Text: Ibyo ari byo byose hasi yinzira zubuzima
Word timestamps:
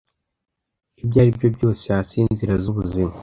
Ibyo 1.01 1.17
ari 1.21 1.31
byo 1.37 1.47
byose 1.55 1.83
hasi 1.95 2.13
yinzira 2.21 2.53
zubuzima 2.63 3.13